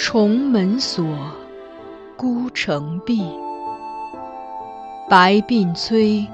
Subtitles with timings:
[0.00, 1.04] 重门锁，
[2.16, 3.20] 孤城闭。
[5.10, 6.24] 白鬓催，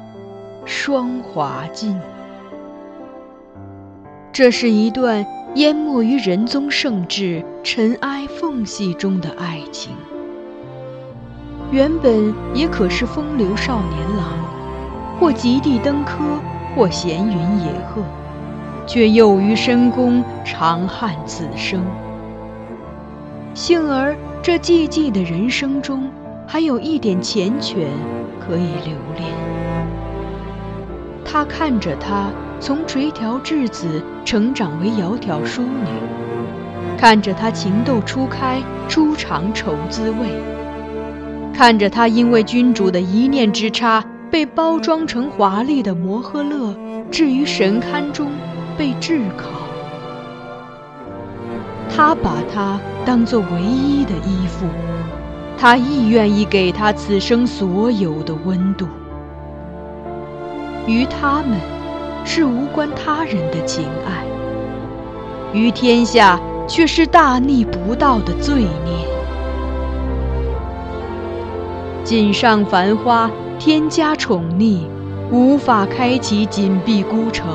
[0.66, 1.98] 霜华尽。
[4.30, 5.24] 这是一段
[5.54, 9.96] 淹没于仁宗圣治尘埃缝隙中的爱情。
[11.70, 14.26] 原本也可是风流少年郎，
[15.18, 16.22] 或极地登科，
[16.76, 18.02] 或闲云野鹤，
[18.86, 21.82] 却又于深宫长叹此生。
[23.54, 26.10] 幸而这寂寂的人生中，
[26.44, 27.86] 还有一点缱绻
[28.44, 29.30] 可以留恋。
[31.24, 40.28] 他看着她从垂髫稚子成长为窈窕淑女，看着她情窦初开，初尝愁滋味，
[41.54, 46.76] 看着她因为君主的一念之差，被包装成华丽的摩诃勒，
[47.08, 48.32] 置于神龛中
[48.76, 49.63] 被炙烤。
[51.96, 54.66] 他把她当作唯一的依附，
[55.56, 58.86] 他亦愿意给他此生所有的温度。
[60.88, 61.56] 于他们，
[62.24, 64.24] 是无关他人的情爱；
[65.52, 69.06] 于天下，却是大逆不道的罪孽。
[72.02, 74.80] 锦上繁花，天加宠溺，
[75.30, 77.46] 无法开启紧闭孤城。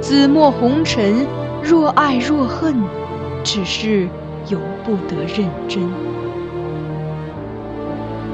[0.00, 1.24] 紫陌红尘，
[1.62, 2.74] 若爱若恨。
[3.44, 4.08] 只是
[4.48, 5.88] 由不得认真。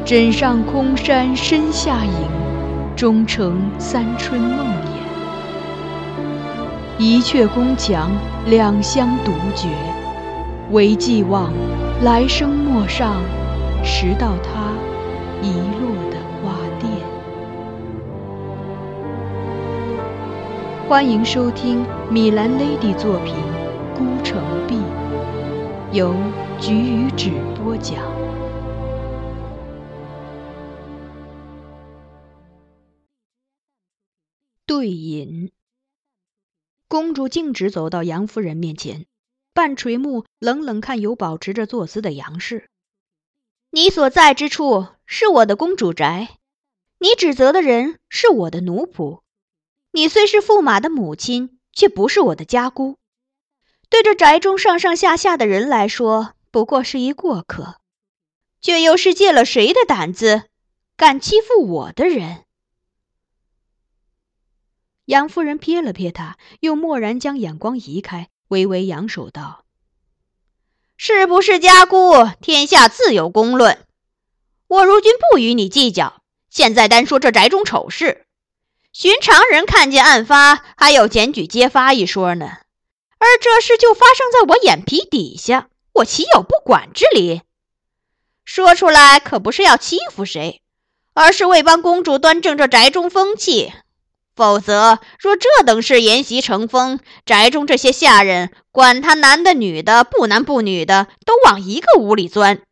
[0.05, 2.13] 枕上空山深下影，
[2.97, 5.01] 终成三春梦魇。
[6.99, 8.11] 一阙宫墙
[8.47, 9.69] 两相独绝，
[10.71, 11.53] 唯寄望
[12.03, 13.21] 来生陌上
[13.83, 14.73] 拾到他
[15.43, 16.87] 遗落的花钿。
[20.89, 23.35] 欢迎收听米兰 Lady 作品
[25.93, 26.15] 《》。由
[26.61, 27.99] 菊与纸播讲。
[34.65, 35.51] 对饮。
[36.87, 39.07] 公主径直走到杨夫人面前，
[39.53, 42.71] 半垂目，冷冷看有保持着坐姿的杨氏。
[43.73, 46.39] 你所在之处是我的公主宅，
[47.01, 49.23] 你指责的人是我的奴仆。
[49.91, 52.97] 你虽是驸马的母亲，却不是我的家姑。
[53.91, 57.81] 对这宅中上上下下的人来说，不过是一过客，
[58.63, 60.45] 却又是借了谁的胆子，
[60.97, 62.45] 敢欺负我的人？
[65.07, 69.65] 杨夫人瞥了瞥他，又蓦然将眼光移开，微微扬手道
[70.97, 72.31] ：“是不是家姑？
[72.41, 73.85] 天下自有公论。
[74.69, 76.23] 我如今不与你计较。
[76.49, 78.25] 现在单说这宅中丑事，
[78.93, 82.59] 寻常人看见案发，还有检举揭发一说呢。”
[83.21, 87.43] 而这事就发生在我眼皮底下，我岂有不管之理？
[88.45, 90.61] 说出来可不是要欺负谁，
[91.15, 93.73] 而是为帮公主端正这宅中风气。
[94.35, 102.63] 否则，若这等事沿袭成风，宅中这些下人，管他男的女的，不男不女的，都往一个屋里钻，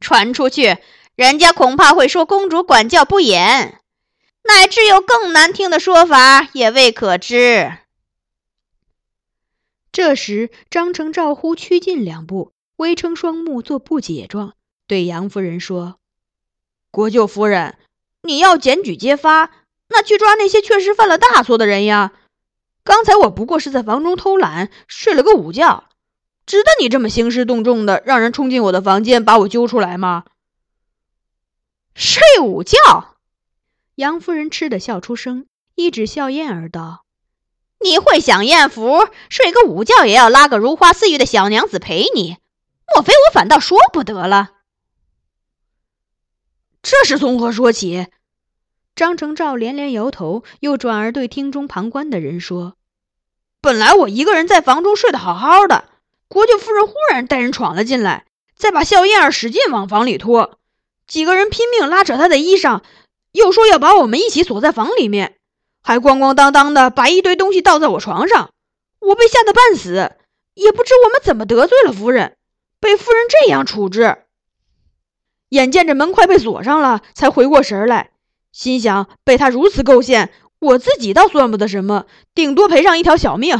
[0.00, 0.78] 传出去，
[1.16, 3.80] 人家恐怕会说公主管教不严，
[4.44, 7.72] 乃至有更难听的说法，也未可知。
[9.98, 14.54] 这时，张成照忽趋近两步，微撑双目做不解状，
[14.86, 15.98] 对杨夫人说
[16.92, 17.76] ：“国舅夫人，
[18.22, 19.50] 你要检举揭发，
[19.88, 22.12] 那去抓那些确实犯了大错的人呀。
[22.84, 25.88] 刚才我不过是在房中偷懒，睡了个午觉，
[26.46, 30.26] 值得你这么兴师动众的让人冲进我的房间把我揪出来吗？”
[31.96, 33.16] 睡午觉，
[33.96, 37.04] 杨夫人吃的笑出声，一指笑靥儿道。
[37.80, 42.36] 你会享艳福，睡个午觉也要拉个如花似玉的小娘子陪你，
[42.94, 44.50] 莫非我反倒说不得了？
[46.82, 48.08] 这是从何说起？
[48.96, 52.74] 张成照连连摇头，又转而对厅中旁观的人说
[53.62, 55.84] ：“本来我一个人在房中睡得好好的，
[56.26, 58.26] 国舅夫人忽然带人闯了进来，
[58.56, 60.58] 再把笑燕儿使劲往房里拖，
[61.06, 62.82] 几个人拼命拉扯她的衣裳，
[63.30, 65.36] 又说要把我们一起锁在房里面。”
[65.88, 68.50] 还咣咣当当的把一堆东西倒在我床上，
[69.00, 70.12] 我被吓得半死，
[70.52, 72.36] 也不知我们怎么得罪了夫人，
[72.78, 74.18] 被夫人这样处置。
[75.48, 78.10] 眼见着门快被锁上了，才回过神来，
[78.52, 82.04] 心想被他如此构陷，我自己倒算不得什么，
[82.34, 83.58] 顶多赔上一条小命。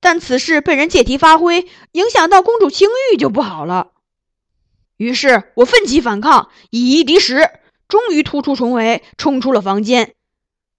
[0.00, 3.92] 但此事被人借题发挥，影响到公主清誉就不好了。
[4.98, 7.48] 于是我奋起反抗，以一敌十，
[7.88, 10.12] 终于突出重围，冲出了房间。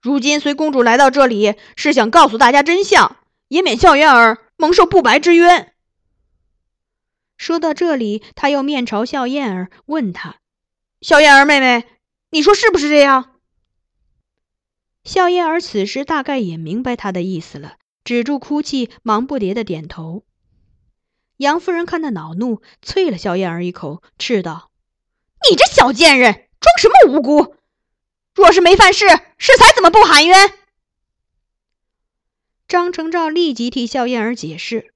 [0.02, 3.18] 如今随公主来到这里，是想告诉大家真相，
[3.50, 5.74] 也免笑靥儿蒙受不白之冤。
[7.38, 10.38] 说到这里，他又面朝笑燕儿问他
[11.02, 11.86] ：“笑燕儿妹妹，
[12.32, 13.36] 你说是不是这样？”
[15.04, 20.24] 笑燕儿此时大概也明白他的意思了，止住哭泣，忙不迭的点头。
[21.38, 24.72] 杨夫人看他恼怒，啐了笑燕儿一口，斥道
[25.50, 27.56] ：“你这小贱人，装什么无辜？
[28.34, 30.54] 若是没犯事，适才怎么不喊冤？”
[32.68, 34.94] 张成照立即替笑燕儿解释：“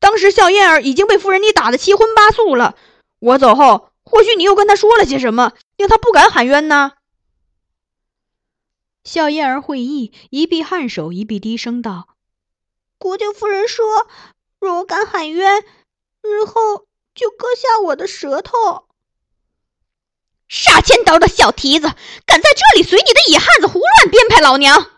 [0.00, 2.76] 当时笑燕儿已经被夫人你打得七荤八素了，
[3.20, 6.92] 我走后，或许你又跟她说了些什么，令她不敢喊冤呢？”
[9.04, 12.08] 笑燕儿会意，一臂颔首，一臂低声道
[12.98, 14.08] ：“国舅夫人说，
[14.58, 15.64] 若我敢喊冤，
[16.22, 18.85] 日后就割下我的舌头。”
[21.06, 21.86] 刀的小蹄子，
[22.26, 24.90] 敢在这里随你的野汉子胡乱编排老娘！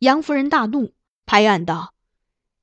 [0.00, 0.92] 杨夫人大怒，
[1.24, 1.94] 拍案道：“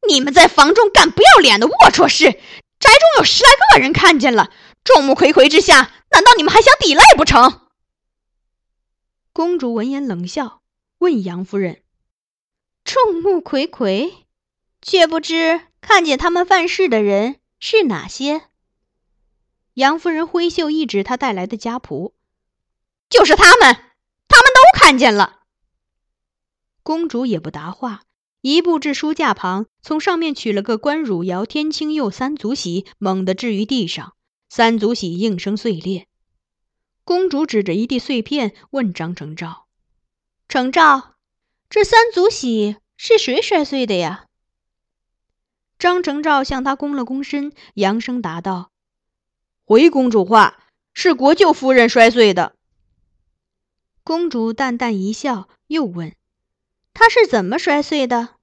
[0.08, 4.52] 你们在房中干不要脸的龌龊事，宅中有十来个人看见了，
[4.84, 7.62] 众目睽睽之下，难道你们还想抵赖不成？”
[9.32, 10.62] 公主闻言冷笑，
[10.98, 11.82] 问杨夫人
[12.84, 14.14] ：“众目睽睽，
[14.82, 18.44] 却不知看见他们犯事的人是哪些？”
[19.76, 22.14] 杨夫人挥袖一指她带来的家仆
[23.15, 23.73] ：“就是他们，
[24.27, 25.44] 他们都看见了。”
[26.83, 28.03] 公主也不答话，
[28.41, 34.13] 一步至书架旁，从上面取了个关汝窑天青釉三足玺，猛地置于地上，
[34.50, 36.07] 三足玺应声碎裂。
[37.03, 39.67] 公主指着一地碎片，问张成照
[40.50, 41.15] ：“成照，
[41.69, 44.25] 这三足玺是谁摔碎的呀？”
[45.79, 48.71] 张成照向他躬了躬身，扬声答道
[49.65, 50.59] ：“回公主话，
[50.94, 52.56] 是国舅夫人摔碎的。”
[54.07, 56.13] 公主淡淡一笑，又问。
[56.94, 58.36] 他是怎么摔碎的？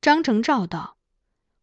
[0.00, 0.96] 张成照道：“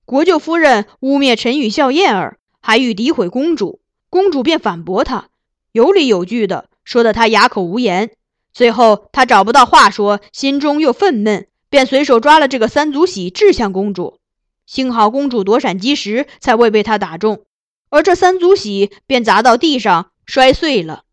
[0.05, 5.29] 国舅夫人污蔑陈宇、笑燕儿，还欲诋毁公主，公主便反驳他，
[5.71, 8.11] 有理有据的说得他哑口无言。
[8.53, 14.19] 最后他找不到话说，心中又愤懑，便随手抓了这个三足玺，掷向公主。
[14.67, 17.43] 幸好公主躲闪及时，才未被他打中，
[17.89, 21.05] 而这三足玺便砸到地上，摔碎了。”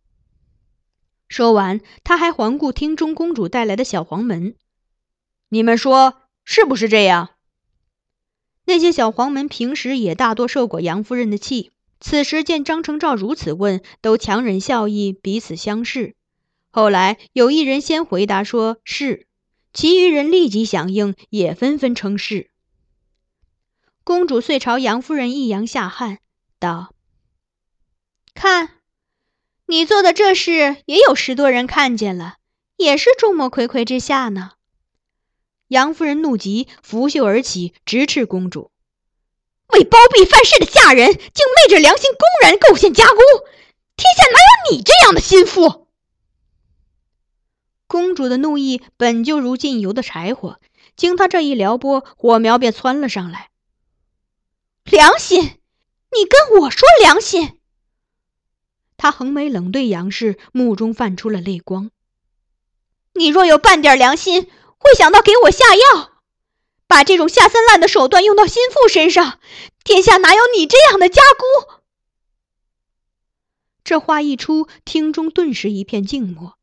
[1.29, 4.55] 说完，他还环顾厅中公主带来的小黄门。
[5.49, 7.31] 你们说是不是这样？
[8.65, 11.71] 那些小黄门平时也大多受过杨夫人的气，
[12.01, 16.17] 此时见张承照如此问，都强忍笑意，彼此相视。
[16.71, 19.27] 后来有一人先回答说是，
[19.73, 22.51] 其余人立即响应，也纷纷称是。
[24.05, 26.19] 公主遂朝杨夫人一扬下颔，
[26.59, 26.93] 道
[28.35, 28.76] ：“看，
[29.67, 32.37] 你做的这事也有十多人看见了，
[32.77, 34.53] 也是众目睽睽之下呢。”
[35.69, 38.71] 杨夫人怒极，拂袖而起，直斥公主
[39.75, 43.17] ：“为包庇犯事的下人，竟昧着良心公然构陷家姑！
[43.97, 45.89] 天下哪有你这样的心腹？”
[47.89, 50.61] 公主的怒意本就如进油的柴火，
[50.97, 53.51] 经她这一撩拨，火苗便窜了上来。
[54.85, 55.43] 良心？
[55.43, 57.59] 你跟我说良心？
[58.97, 61.91] 他横眉冷对杨氏，目中泛出了泪光。
[63.15, 64.49] 你若有半点良心，
[64.79, 66.11] 会想到给我下药，
[66.87, 69.39] 把这种下三滥的手段用到心腹身上，
[69.85, 71.83] 天下哪有你这样的家姑？
[73.85, 76.59] 这话一出，厅中顿时一片静默，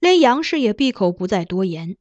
[0.00, 1.96] 连杨氏也闭口不再多言。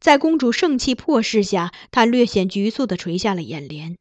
[0.00, 3.98] 在公主盛气迫视下，她略显局促地垂下了眼帘。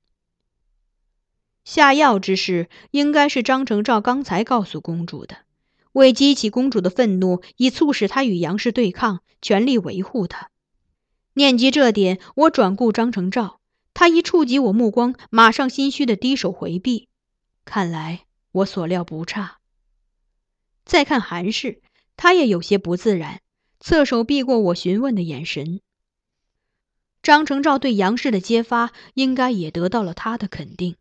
[1.75, 5.39] 下药之事，应该是张承照刚才告诉公主的，
[5.91, 10.51] 为激起公主的愤怒，以促使她与杨氏对抗，全力维护她。
[11.34, 13.60] 念及这点，我转顾张承照，
[13.94, 17.10] 他一触及我目光，马上心虚的低手回避。
[17.65, 18.22] 看来
[18.53, 19.58] 我所料不差。
[20.86, 21.82] 再看韩氏，
[22.15, 23.41] 他也有些不自然，
[23.82, 25.82] 侧手避过我询问的眼神。
[27.22, 30.96] 张承照对杨氏的揭发，应该也得到了他的肯定。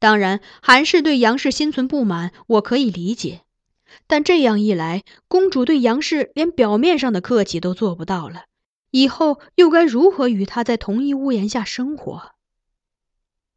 [0.00, 3.42] 当然，韩氏对杨氏心存不满，我可以理解。
[4.06, 8.44] 但这样一来，公主对杨氏连表面上的客气都做不到了。
[8.90, 12.32] 以后又该如何与他在同一屋檐下生活？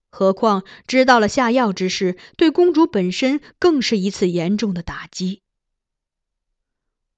[0.09, 5.41] 何况知道了下药之事，对公主本身更是一次严重的打击。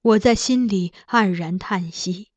[0.02, 2.28] 我在心里黯然叹息。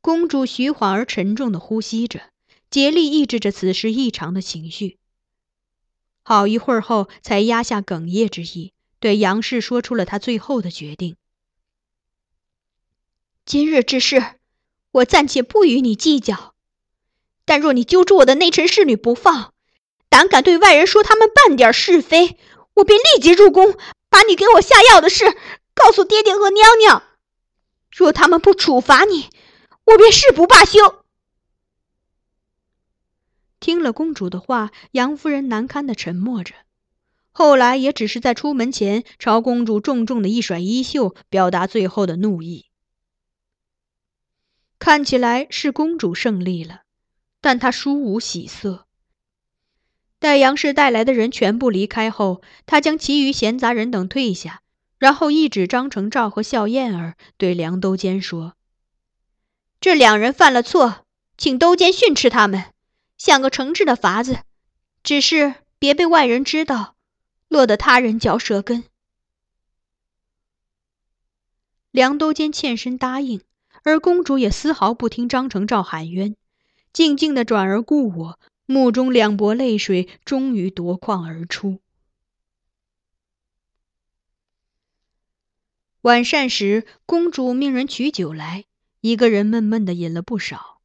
[0.00, 2.20] 公主徐缓而沉重的呼吸着，
[2.70, 4.98] 竭力抑制着此时异常的情绪。
[6.22, 11.16] 好一会儿后，才压下哽咽之意，对杨氏说出了他最后的决定。
[13.44, 14.34] 今日之事，
[14.90, 16.54] 我暂且不与你计较。
[17.44, 19.54] 但若你揪住我的内臣侍女不放，
[20.08, 22.36] 胆敢对外人说他们半点是非，
[22.74, 25.36] 我便立即入宫，把你给我下药的事
[25.74, 27.04] 告诉爹爹和娘娘。
[27.92, 29.30] 若他们不处罚你，
[29.84, 31.04] 我便誓不罢休。
[33.66, 36.54] 听了公主的话，杨夫人难堪的沉默着，
[37.32, 42.66] 后来也只是在出门前朝公主重重的一甩衣袖，表达最后的怒意。
[44.78, 46.82] 看起来是公主胜利了，
[47.40, 48.86] 但她殊无喜色。
[50.20, 54.62] 待杨氏带来的人全部离开后，她将其余闲杂人等退下，
[55.00, 58.54] 然后一指张成照和笑燕儿，对梁都监说
[59.82, 61.04] ：“这两人犯了错，
[61.36, 62.66] 请都监训斥他们。”
[63.26, 64.38] 想个惩治的法子，
[65.02, 66.94] 只是别被外人知道，
[67.48, 68.84] 落得他人嚼舌根。
[71.90, 73.42] 梁都监欠身答应，
[73.82, 76.36] 而公主也丝毫不听张成照喊冤，
[76.92, 81.80] 静静的转而顾我，目中两拨泪水终于夺眶而出。
[86.02, 88.66] 晚膳时，公主命人取酒来，
[89.00, 90.75] 一个人闷闷的饮了不少。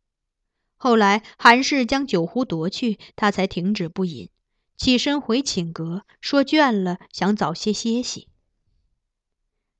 [0.84, 4.32] 后来韩氏将酒壶夺去，他才停止不饮，
[4.78, 8.28] 起身回寝阁，说倦了，想早些歇息。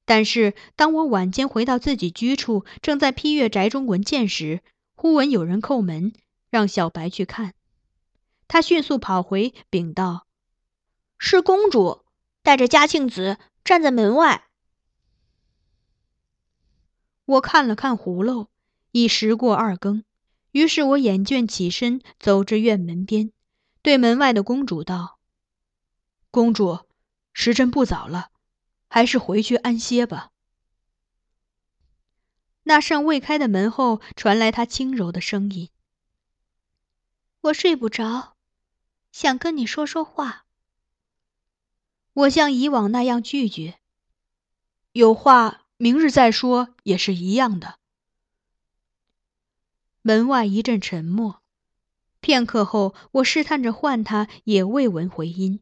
[0.06, 4.62] 但是当我晚间回到自己居处，正在批阅宅中文件时，
[4.94, 6.14] 忽闻有人叩门，
[6.52, 7.56] 让小白去看。
[8.48, 10.28] 他迅速跑回，禀道
[11.18, 12.04] ：“是公主
[12.44, 14.48] 带着嘉庆子站在门外。”
[17.26, 18.50] 我看了看葫芦，
[18.92, 20.04] 已时过二更。
[20.52, 23.32] 于是我眼倦起身，走至院门边，
[23.82, 25.18] 对门外的公主道
[26.30, 26.80] ：“公主，
[27.34, 28.32] 时辰不早了，
[28.88, 30.32] 还是回去安歇吧。”
[32.64, 35.70] 那扇未开的门后传来她轻柔的声音
[37.42, 38.36] ：“我睡不着，
[39.12, 40.46] 想跟你说说话。”
[42.14, 43.80] 我像以往那样拒绝
[44.92, 47.80] ：“有话明日再说，也是一样的。”
[50.04, 51.42] 门外一阵沉默，
[52.20, 55.62] 片刻后，我试探着唤他，也未闻回音。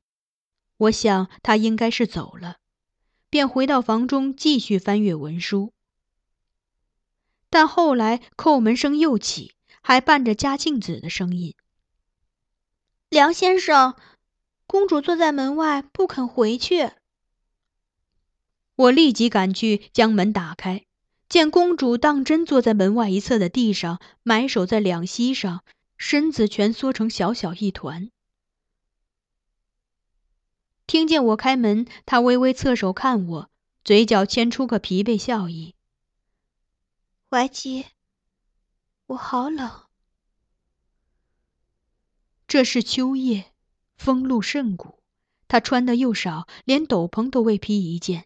[0.78, 2.58] 我想他应该是走了，
[3.30, 5.74] 便回到房中继续翻阅文书。
[7.50, 11.56] 但后来叩门声又起，还伴着嘉庆子的声音
[13.10, 13.96] ：“梁先生，
[14.68, 16.92] 公主坐在门外不肯回去。”
[18.76, 20.86] 我立即赶去将门打开。
[21.30, 25.64] 见公主当真坐在门外一侧的地上，埋首在两膝上，
[25.96, 28.10] 身子蜷缩成小小一团。
[30.88, 33.52] 听见我开门，她微微侧手看我，
[33.84, 35.76] 嘴角牵出个疲惫笑意。
[37.30, 37.86] 怀吉，
[39.06, 39.84] 我好冷。
[42.48, 43.52] 这是秋夜，
[43.98, 45.04] 风露甚骨，
[45.48, 48.26] 她穿的又少，连斗篷都未披一件，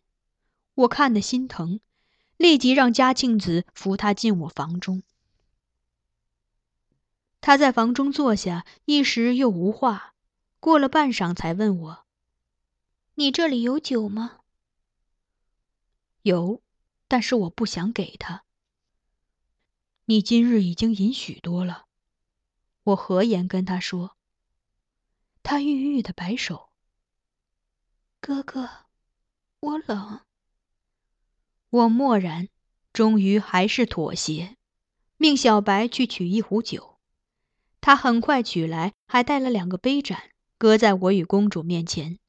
[0.75, 1.81] 我看得心疼。
[2.43, 5.01] 立即让嘉庆子扶他进我房中。
[7.39, 10.13] 他在房中坐下，一时又无话。
[10.59, 12.05] 过了半晌，才问我
[13.15, 14.39] ：“你这里有酒吗
[16.23, 16.61] ？”“有，
[17.07, 18.43] 但是我不想给他。
[20.03, 21.85] ”“你今日已经饮许多了。”
[22.83, 24.17] 我和言跟他说。
[25.43, 26.71] 他郁郁的摆手
[28.19, 28.69] ：“哥哥，
[29.61, 30.19] 我冷。”
[31.73, 32.49] 我默然，
[32.93, 34.57] 终于还是妥协，
[35.17, 36.99] 命小白去取一壶酒。
[37.81, 40.19] 他很快取来，还带了两个杯盏，
[40.59, 42.19] 搁在我与公主面前。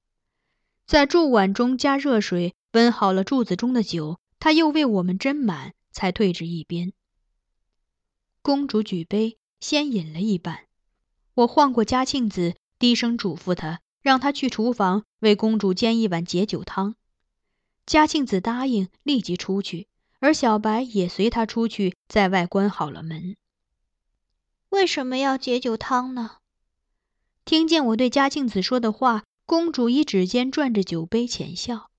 [0.86, 6.94] 在柱碗中加热水，温好了柱子中的酒，他又为我们斟满，才退至一边。
[8.40, 10.60] 公主举杯，先饮了一半。
[11.34, 16.96] 我唤过嘉庆子，低声嘱咐他，让他去厨房为公主煎一碗解酒汤。
[17.86, 19.88] 嘉庆子答应，立即出去，
[20.18, 23.36] 而小白也随他出去，在外关好了门。
[24.70, 26.38] 为什么要解酒汤呢？
[27.44, 31.90] 听见我对嘉庆子说的话，公主以指尖转着酒杯，浅笑：“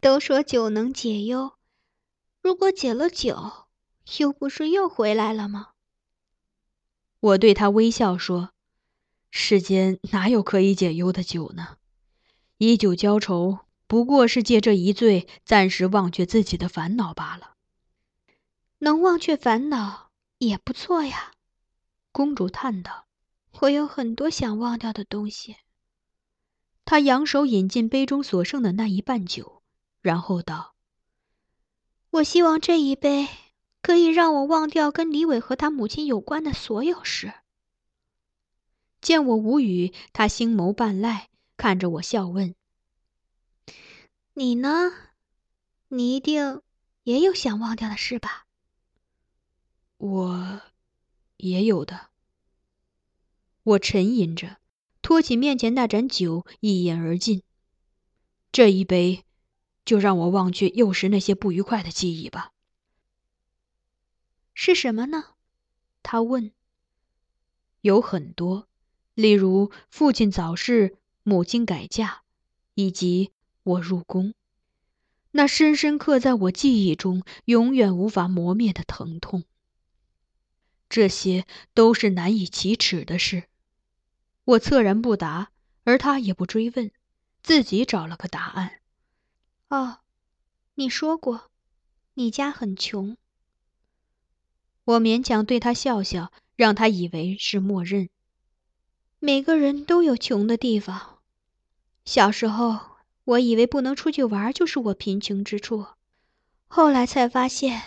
[0.00, 1.52] 都说酒能解忧，
[2.42, 3.68] 如果解了酒，
[4.18, 5.68] 又不是又回来了吗？”
[7.20, 8.50] 我对他微笑说
[9.30, 11.76] ：“世间哪有可以解忧的酒呢？
[12.58, 17.56] 以酒浇愁。”不过是借这一醉，暂时忘却自己的烦恼罢了。
[18.78, 21.32] 能忘却烦恼也不错呀，
[22.12, 23.08] 公主叹道
[23.62, 25.56] ：“我有很多想忘掉的东西。”
[26.86, 29.64] 她扬手饮尽杯中所剩的那一半酒，
[30.00, 30.76] 然后道
[32.10, 33.26] ：“我希望这一杯
[33.82, 37.34] 可以让我忘掉跟李伟和他母亲有关的所有事。”
[39.02, 42.54] 见我无语，他星眸半赖，看着我笑问
[44.40, 44.90] ：“你呢？
[45.88, 46.62] 你一定
[47.02, 48.46] 也有想忘掉的事吧？”
[49.98, 50.62] 我
[51.36, 52.08] 也有的。
[53.62, 54.56] 我沉吟着，
[55.02, 57.42] 托起面前那盏酒，一饮而尽。
[58.50, 59.26] 这一杯，
[59.84, 62.54] 就让我忘却幼时那些不愉快的记忆吧。
[64.54, 65.34] 是什么呢？
[66.02, 66.50] 他问。
[67.82, 68.66] 有很多，
[69.12, 72.22] 例如父亲早逝、母亲改嫁，
[72.72, 73.32] 以及
[73.70, 74.34] 我入宫，
[75.30, 79.44] 那深深刻在我记忆中、永远无法磨灭的疼痛。
[80.88, 83.44] 这些都是难以启齿的事。
[84.44, 85.52] 我侧然不答，
[85.84, 86.90] 而他也不追问，
[87.42, 88.80] 自己找了个答案。
[89.68, 89.98] 哦，
[90.74, 91.50] 你说过，
[92.14, 93.16] 你家很穷。
[94.82, 98.08] 我勉强对他笑笑，让他以为是默认。
[99.20, 101.20] 每个人都有穷的地方。
[102.04, 102.89] 小时候，
[103.30, 105.86] 我以为不能出去玩就是我贫穷之处，
[106.66, 107.80] 后来才发现，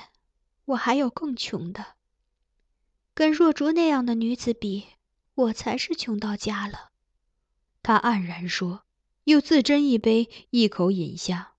[0.63, 1.95] 我还有更穷的。
[3.13, 4.85] 跟若竹那样的女子比，
[5.35, 6.91] 我才是穷到家了。
[7.81, 8.83] 他黯然说，
[9.25, 11.51] 又自斟一杯，一口饮下。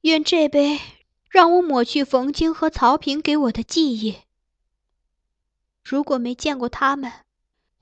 [0.00, 0.80] 愿这杯
[1.30, 4.16] 让我抹去冯京和曹平给我的记忆。
[5.84, 7.12] 如果没见过他们，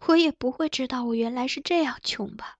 [0.00, 2.58] 我也不会知道我原来是这样穷吧。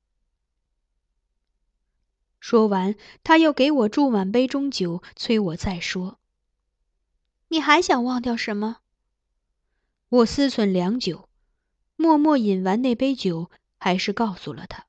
[2.42, 6.18] 说完，他又给我注满杯中酒，催我再说。
[7.46, 8.78] 你还想忘掉什么？
[10.08, 11.28] 我思忖良久，
[11.94, 14.86] 默默饮完那杯酒，还是告诉了他。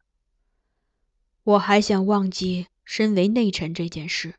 [1.44, 4.34] 我还想忘记身为内臣这件事，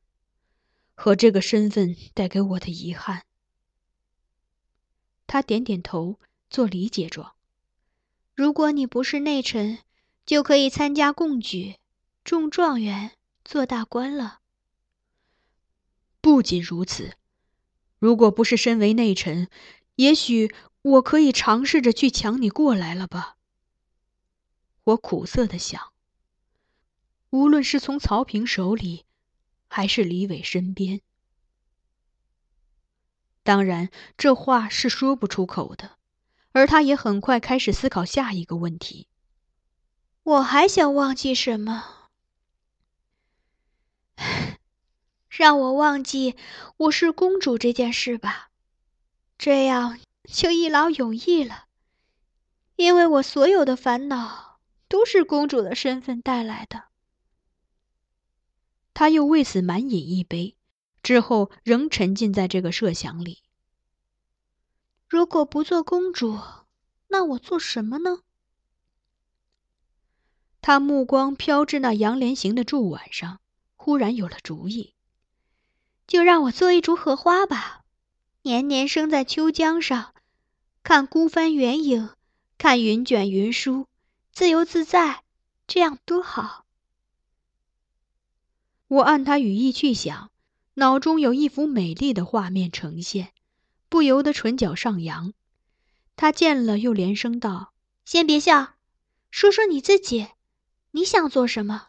[0.97, 3.23] 和这个身份带给我的遗憾。
[5.29, 6.19] 他点点头，
[6.51, 7.35] 做理解状。
[8.35, 9.79] 如果你不是内臣，
[10.27, 11.77] 就可以参加贡举，
[12.25, 13.13] 中状元，
[13.45, 14.41] 做大官了。
[16.23, 17.19] 不仅如此。
[17.99, 19.51] 如果不是身为内臣，
[19.97, 23.37] 也许我可以尝试着去抢你过来了吧。
[24.85, 25.93] 我苦涩的想。
[27.29, 29.05] 无论是从曹平手里，
[29.69, 31.03] 还是李伟身边，
[33.43, 35.99] 当然这话是说不出口的。
[36.53, 39.09] 而他也很快开始思考下一个问题。
[40.23, 42.04] 我还想忘记什么？
[45.37, 46.37] 让我忘记
[46.77, 48.51] 我是公主这件事吧，
[49.37, 51.65] 这样就一劳永逸了。
[52.77, 56.85] 因为我所有的烦恼都是公主的身份带来的。
[58.95, 60.57] 他又为此满饮一杯，
[61.03, 63.43] 之后仍沉浸在这个设想里。
[65.09, 66.39] 如果不做公主，
[67.09, 68.21] 那我做什么呢？
[70.61, 73.41] 他目光飘至那杨莲行的柱碗上，
[73.75, 74.94] 忽然有了主意。
[76.07, 77.83] 就让我做一株荷花吧，
[78.43, 80.15] 年年生在秋江上，
[80.83, 82.11] 看孤帆远影，
[82.59, 83.87] 看云卷云舒，
[84.33, 85.23] 自由自在，
[85.67, 86.67] 这样多好。
[88.87, 90.31] 我按他语意去想，
[90.75, 93.33] 脑中有一幅美丽的画面呈现，
[93.89, 95.33] 不由得唇角上扬。
[96.17, 97.73] 他见了，又连声道
[98.05, 98.75] ：“先别笑，
[99.31, 100.29] 说说你自己，
[100.91, 101.89] 你想做什么？”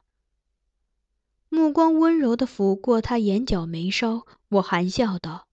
[1.55, 5.47] 目光温柔地抚过他眼角眉梢，我含笑道：“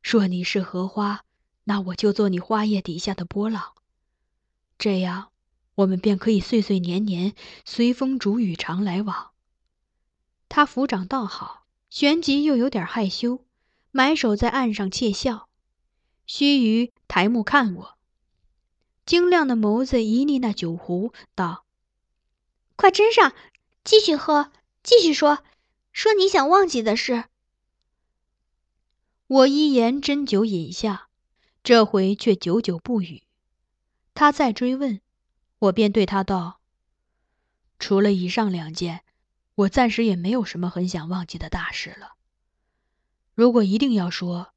[0.00, 1.24] 若你是荷花，
[1.64, 3.74] 那我就做你花叶底下的波浪，
[4.78, 5.30] 这样
[5.74, 9.32] 我们便可以岁岁年年随风逐雨常来往。”
[10.48, 13.44] 他抚掌道好，旋即又有点害羞，
[13.90, 15.48] 埋首在岸上窃笑，
[16.26, 17.98] 须臾抬目看我，
[19.04, 21.64] 晶亮的眸子一睨那酒壶，道
[22.76, 23.32] ：“快斟上，
[23.82, 24.52] 继续喝。”
[24.84, 25.42] 继续说，
[25.92, 27.24] 说你想忘记的事。
[29.26, 31.08] 我依言斟酒饮下，
[31.62, 33.22] 这回却久久不语。
[34.12, 35.00] 他再追问，
[35.58, 36.60] 我便对他道
[37.80, 39.02] ：“除了以上两件，
[39.54, 42.12] 我暂时也没有什么很想忘记的大事了。
[43.34, 44.52] 如果一定要说，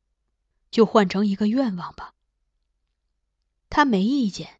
[0.70, 2.14] 就换成一个愿望吧。”
[3.72, 4.60] 他没意见，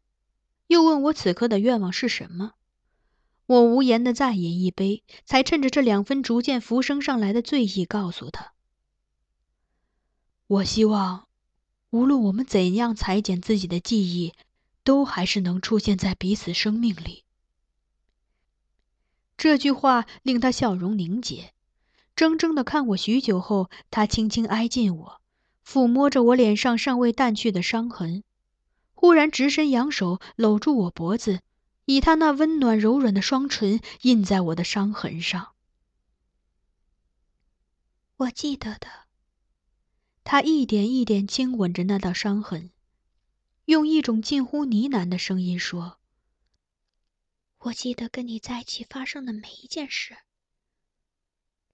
[0.66, 2.54] 又问我此刻的愿望是什么。
[3.48, 8.52] 我无言的再饮一杯，才趁着这两分逐渐浮升上来的醉意，告诉他
[10.46, 11.28] ：“我希望，
[11.88, 14.34] 无论我们怎样裁剪自己的记忆，
[14.84, 17.24] 都还是能出现在彼此生命里。”
[19.38, 21.54] 这句话令他笑容凝结，
[22.14, 25.22] 怔怔的看我许久后，他轻轻挨近我，
[25.66, 28.22] 抚摸着我脸上尚未淡去的伤痕。
[28.92, 31.40] 忽然直伸扬手搂住我脖子，
[31.88, 35.54] 以他那温暖柔软的双唇印在我的伤痕上。
[38.18, 39.06] 我记得的。
[40.22, 42.72] 他一点一点亲吻着那道伤痕，
[43.64, 45.98] 用一种近乎呢喃的声音说
[47.56, 50.14] ：“我记得跟你在一起发生的每一件事。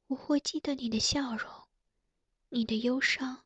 [0.07, 1.51] 我会记得你的笑容，
[2.51, 3.43] 你的忧伤，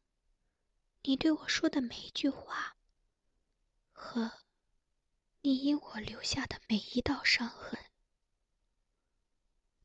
[1.05, 2.77] 你对我说的每一句话。”
[3.91, 4.31] 和
[5.49, 7.79] 你因我留下的每一道伤痕。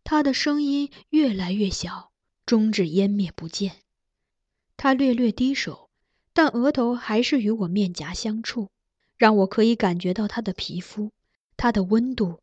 [0.04, 2.12] 他的声音越来越小，
[2.46, 3.78] 终至湮灭不见。
[4.76, 5.90] 他略略低首，
[6.34, 8.72] 但额头还是与我面颊相触，
[9.16, 11.14] 让我可以感觉到他的皮肤、
[11.56, 12.42] 他的温度，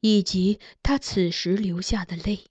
[0.00, 2.48] 以及他此时流下的泪。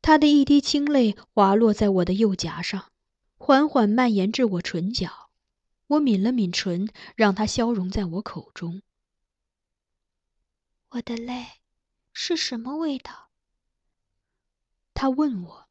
[0.00, 2.92] 他的一滴清泪滑落在我的右颊上，
[3.36, 5.25] 缓缓蔓延至我唇角。
[5.88, 8.82] 我抿了抿唇，让它消融在我口中。
[10.90, 11.46] 我的泪
[12.12, 13.28] 是什么味道？
[14.94, 15.66] 他问我，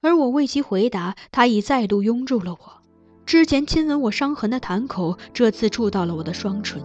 [0.00, 2.82] 而我为其回答，他已再度拥住了我。
[3.26, 6.82] 之前亲吻我伤痕的潭口，这次触到了我的双唇。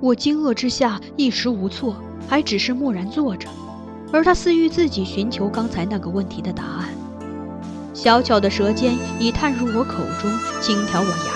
[0.00, 3.48] 我惊愕之下一时无措，还只是默然坐着，
[4.12, 6.92] 而他似欲自己寻求刚才那个问题的答案。
[7.94, 11.33] 小巧的舌尖已探入我口中，轻挑我牙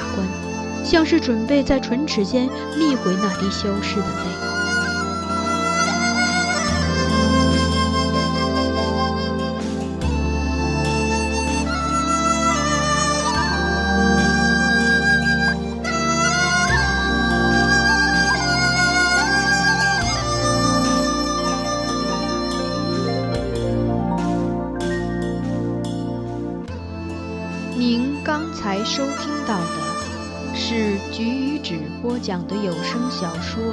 [0.85, 4.49] 像是准备在唇齿间觅回那滴消失的泪。
[27.79, 29.98] 您刚才收听到的
[30.61, 33.63] 是菊与纸播讲的有声小说《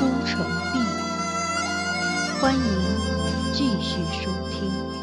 [0.00, 0.78] 孤城闭》，
[2.40, 2.62] 欢迎
[3.52, 4.93] 继续收听。